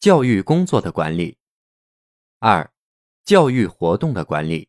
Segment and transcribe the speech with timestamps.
[0.00, 1.38] 教育工作的管理。
[2.38, 2.70] 二，
[3.24, 4.68] 教育活动的管理。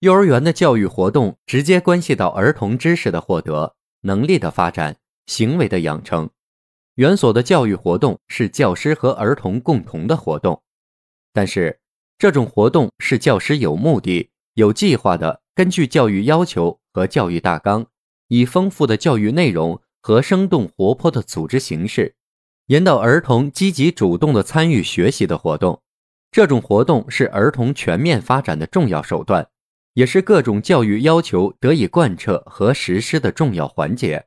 [0.00, 6.28] 幼儿园的教育活动直接关系到儿童知识的获得、能力的发展、行为的养成。
[6.96, 10.62] 园所的教育活动是教师和儿童共同的活动，
[11.32, 11.80] 但是
[12.18, 17.86] 这种活动是教师有目的、有计划的，根据教育要求和教育大纲，
[18.28, 22.14] 以丰富的教育内容和生动活泼的组织形式。
[22.72, 25.82] 引导儿童积极主动的参与学习的活动，
[26.30, 29.46] 这种活动是儿童全面发展的重要手段，
[29.92, 34.24] 也是各种教育要求得以贯彻和实施的重要环节。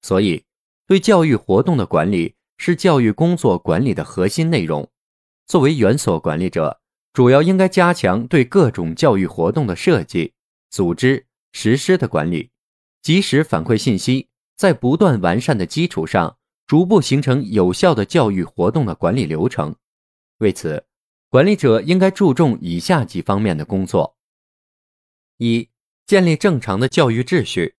[0.00, 0.44] 所以，
[0.86, 4.88] 对教育活动的管理是教育工作管理的核心内容。
[5.48, 6.78] 作为园所管理者，
[7.12, 10.34] 主要应该加强对各种教育活动的设计、
[10.70, 12.50] 组织、实施的管理，
[13.02, 16.36] 及时反馈信息，在不断完善的基础上。
[16.72, 19.76] 逐步形成有效的教育活动的管理流程。
[20.38, 20.86] 为此，
[21.28, 24.16] 管理者应该注重以下几方面的工作：
[25.36, 25.68] 一、
[26.06, 27.74] 建立正常的教育秩序。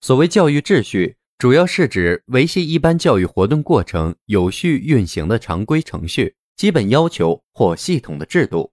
[0.00, 8.72] 所谓教育秩序，主要是指维系一般教育活动过程有序运行的常规程序、基本要求或系统的制度。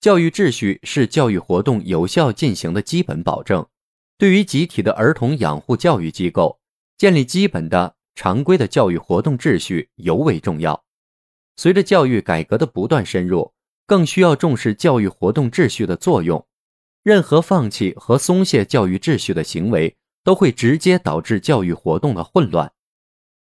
[0.00, 3.66] 教育秩序是教育活动有效进行的基本保证。
[4.16, 6.60] 对于集体的儿童养护教育机构，
[6.96, 7.96] 建立基本的。
[8.14, 10.84] 常规的教育活动秩序尤为重要。
[11.56, 13.52] 随着教育改革的不断深入，
[13.86, 16.46] 更需要重视教育活动秩序的作用。
[17.02, 22.72] 任何放弃和松懈教育秩序的行为，都会直接导致教育活动的混乱。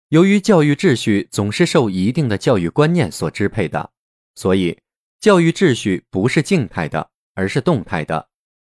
[0.09, 3.91] 由于教育秩序总是受一定的教育观念所支配的，
[4.35, 4.79] 所以
[5.21, 8.29] 教育秩序不是静态的，而是动态的。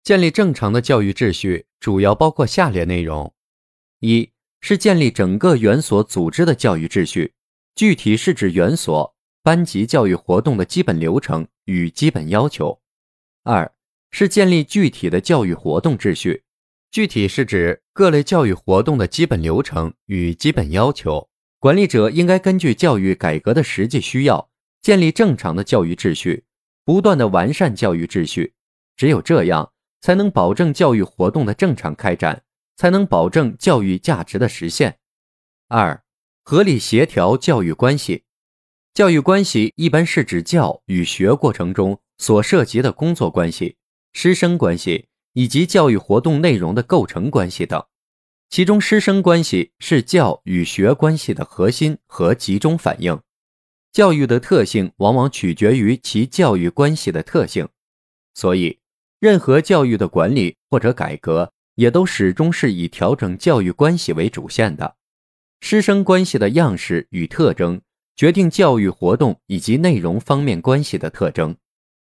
[0.02, 3.34] 建立正常的教育秩序，主要包括下列内容：
[3.98, 4.30] 一。
[4.60, 7.32] 是建立整个园所组织的教育秩序，
[7.74, 12.80] 具体是指园所、班级教育活动的基本流程与基本要求。
[13.42, 13.72] 二
[14.10, 16.42] 是建立具体的教育活动秩序，
[16.90, 21.28] 具体是指各类教育活动的基本流程与基本要求。
[21.58, 24.50] 管理者应该根据教育改革的实际需要，
[24.82, 26.44] 建立正常的教育秩序，
[26.84, 28.54] 不断的完善教育秩序。
[28.96, 32.42] 只有这样，才能保证教育活动的正常开展。
[32.80, 35.00] 才能保证教育价值的实现。
[35.68, 36.02] 二、
[36.42, 38.24] 合理协调教育关系。
[38.94, 43.76] 教育关系一般是指教与学过程中所涉及的工作关系、
[44.14, 47.84] 师生关系以及教育活动内容的构成关系等。
[48.48, 53.20] 其中，师生关系是教与学关系的核心和集中反映。
[53.92, 57.68] 教育的特性往往取决于其教育关系的特性，
[58.32, 58.78] 所以，
[59.18, 61.52] 任何教育的管理或者改革。
[61.80, 64.96] 也都始终是以调整教育关系为主线的，
[65.62, 67.80] 师生关系的样式与特征
[68.14, 71.56] 决定教育活动以及内容方面关系的特征。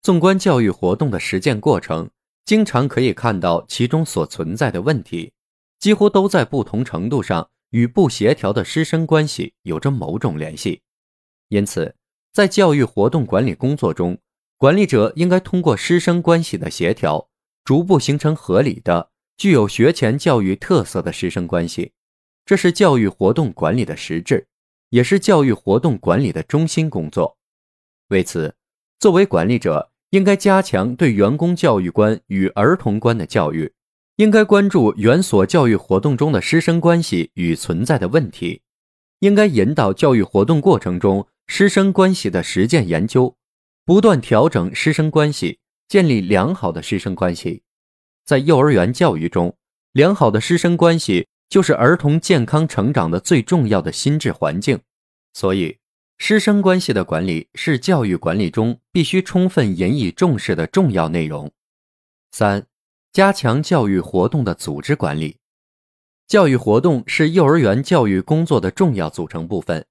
[0.01, 2.09] 纵观教育活动的实践过程，
[2.47, 5.31] 经常可以看到其中所存在的问题，
[5.79, 10.81] 几乎都在不同程度上与不协调的师生关系有着某种联系。
[11.51, 11.95] 因此，
[12.33, 14.17] 在教育活动管理工作中，
[14.57, 17.29] 管理者应该通过师生关系的协调，
[17.63, 19.10] 逐步形成合理的。
[19.41, 21.93] 具有学前教育特色的师生关系，
[22.45, 24.47] 这是教育活动管理的实质，
[24.91, 27.39] 也是教育活动管理的中心工作。
[28.09, 28.55] 为此，
[28.99, 33.73] 作为管理者，应该加强对员工教育观与儿童观的教育，
[34.17, 38.61] 应该关注园所教育活动中的师生关系与存在的问题，
[39.21, 43.35] 应该引导教育活动过程中师生关系的实践研究，
[43.87, 47.63] 不断调整师生关系，建立良好的师生关系。
[48.25, 49.57] 在幼儿园教育中，
[49.93, 54.79] 良好的师生关系就是儿童健康成长的最重要的心智环境。
[55.33, 55.79] 所以，
[56.19, 61.51] 师生关系的管理是教育管理中必须充分引以重视的重要内容。
[62.31, 62.67] 三、
[63.13, 65.39] 加强教育活动的组织管理。
[66.29, 69.85] 教育活动是幼儿园教育工作的重要组成部分。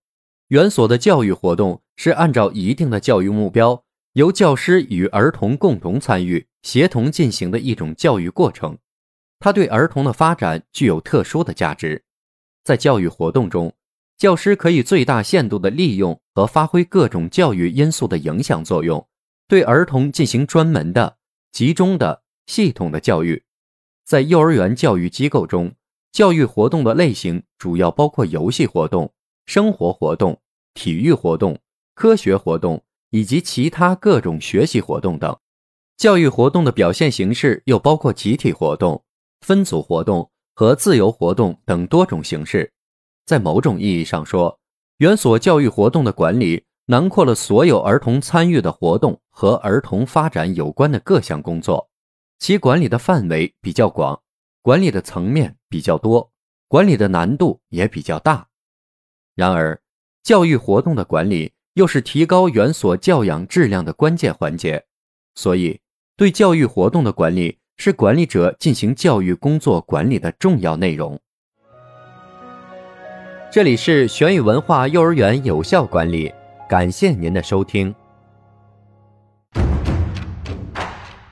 [0.48, 3.84] 园所的教育活动是按照一定的教育目标。
[4.14, 8.78] 由教师与儿童共同参与、协同进行的一种教育过程，
[9.40, 12.04] 它对儿童的发展具有特殊的价值。
[12.64, 13.74] 在教育活动中，
[14.18, 19.08] 教师可以最大限度地利用和发挥各种教育因素的影响作用，
[19.48, 21.18] 对儿童进行专门的、
[21.52, 23.44] 集中的、系统的教育。
[24.06, 25.74] 在幼儿园教育机构中，
[26.12, 29.14] 教育活动的类型主要包括游戏活动、
[29.46, 30.42] 生活活动、
[30.74, 31.60] 体育活动、
[31.94, 35.40] 科学活动以及其他各种学习活动等。
[36.00, 39.04] 教育活动的表现形式又包括集体活动、
[39.42, 42.72] 分组活动和自由活动等多种形式。
[43.26, 44.58] 在某种意义上说，
[45.00, 51.90] 园所教育活动的管理囊括了所有儿童参与的活动和儿童发展有关的各项工作，
[52.40, 54.22] 其管理的范围比较广，
[54.62, 56.32] 管理的层面比较多，
[56.70, 58.48] 管理的难度也比较大。
[59.36, 59.82] 然而，
[60.24, 64.86] 教育活动的管理又是提高园所教养质量的关键环节，
[65.36, 65.82] 所以。
[66.20, 71.18] 对教育活动的管理是管理者进行教育工作管理的重要内容。
[73.50, 76.30] 这里是玄宇文化幼儿园有效管理，
[76.68, 77.96] 感谢您的收听。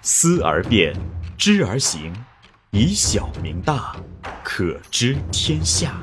[0.02, 0.96] 思而变，
[1.38, 2.14] 知而行，
[2.72, 3.94] 以小明大，
[4.42, 6.02] 可知天下。